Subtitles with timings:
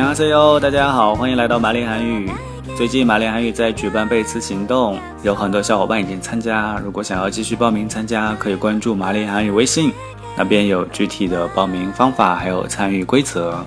[0.00, 2.30] 哈塞哟，大家好，欢迎来到玛丽韩语。
[2.76, 6.78] 最近玛丽韩语在举办背词行动，有很多小伙伴已经参加。
[6.84, 9.92] 如果想要继续报名参加，可以关注玛丽韩语微信，
[10.36, 13.64] 那边有具体的报名方法，还有参与规则。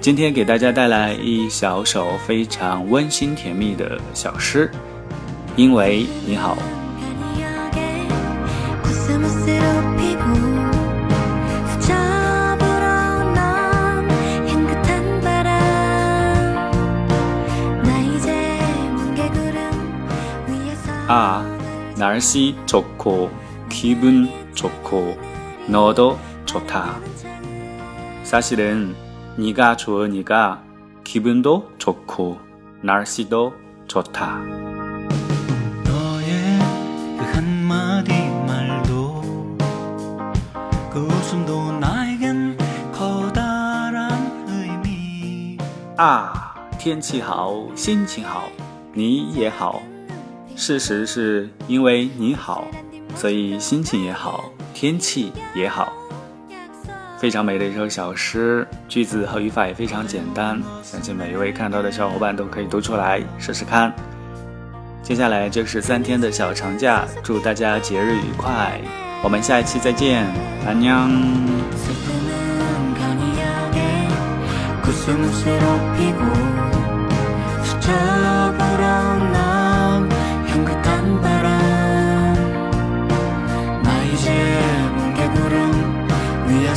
[0.00, 4.70] 今天给大家带来一小首非常温馨甜蜜的小诗，
[5.56, 6.56] 因为你好。
[21.09, 21.43] 아,
[21.97, 23.29] 날씨 좋고
[23.69, 25.17] 기분 좋고
[25.67, 26.99] 너도 좋다.
[28.23, 28.95] 사실은
[29.37, 30.63] 네가 좋으니까
[31.03, 32.39] 기분도 좋고
[32.81, 33.53] 날씨도
[33.87, 34.39] 좋다.
[35.83, 36.59] 너의
[37.17, 38.13] 그 한마디
[38.47, 39.57] 말도
[40.91, 42.57] 그 웃음도 나에겐
[42.93, 45.57] 커다란 의미.
[45.97, 48.43] 아, 天气好,心情好,
[48.93, 49.81] 你也好.
[50.60, 52.68] 事实是因为你好，
[53.16, 55.90] 所以心情也好，天气也好。
[57.18, 63.90] 非常美的一首小诗，句子和语法也非常简单，相信每一位看到的小伙伴都可以读出来，试试看。
[65.02, 68.78] 接下来就是三天的小长假，祝大家节日愉快！
[69.24, 70.26] 我们下一期再见，
[70.66, 71.10] 安娘。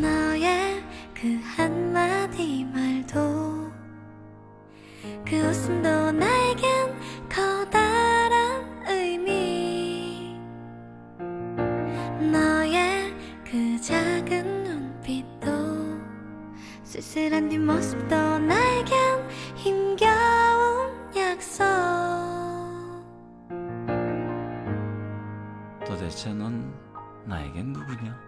[0.00, 0.82] 너의
[1.14, 3.72] 그 한마디 말도
[5.24, 6.94] 그 웃음도 나에겐
[7.28, 7.98] 커다란
[16.88, 18.96] 쓸쓸한 뒷모습도 나에겐
[19.56, 21.64] 힘겨운 약속.
[25.86, 26.72] 도대체 넌
[27.28, 28.27] 나에겐 누구냐?